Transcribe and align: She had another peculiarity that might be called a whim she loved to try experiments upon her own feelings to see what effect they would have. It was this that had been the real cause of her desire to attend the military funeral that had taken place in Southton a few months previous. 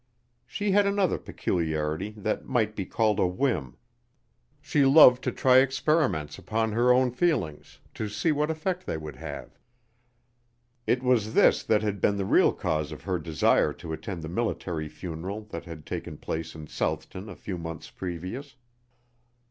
She 0.47 0.71
had 0.71 0.87
another 0.87 1.19
peculiarity 1.19 2.09
that 2.17 2.43
might 2.47 2.75
be 2.75 2.87
called 2.87 3.19
a 3.19 3.27
whim 3.27 3.77
she 4.59 4.83
loved 4.83 5.23
to 5.25 5.31
try 5.31 5.59
experiments 5.59 6.39
upon 6.39 6.71
her 6.71 6.91
own 6.91 7.11
feelings 7.11 7.81
to 7.93 8.09
see 8.09 8.31
what 8.31 8.49
effect 8.49 8.87
they 8.87 8.97
would 8.97 9.17
have. 9.17 9.59
It 10.87 11.03
was 11.03 11.35
this 11.35 11.61
that 11.61 11.83
had 11.83 12.01
been 12.01 12.17
the 12.17 12.25
real 12.25 12.51
cause 12.51 12.91
of 12.91 13.03
her 13.03 13.19
desire 13.19 13.73
to 13.73 13.93
attend 13.93 14.23
the 14.23 14.27
military 14.27 14.89
funeral 14.89 15.41
that 15.51 15.65
had 15.65 15.85
taken 15.85 16.17
place 16.17 16.55
in 16.55 16.65
Southton 16.65 17.29
a 17.29 17.35
few 17.35 17.59
months 17.59 17.91
previous. 17.91 18.55